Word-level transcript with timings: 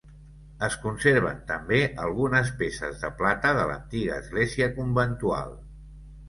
Es 0.67 0.75
conserven 0.85 1.43
també 1.51 1.81
algunes 2.05 2.49
peces 2.61 2.97
de 3.03 3.11
plata 3.19 3.53
de 3.59 3.67
l'antiga 3.73 4.17
església 4.23 4.71
conventual. 4.81 5.55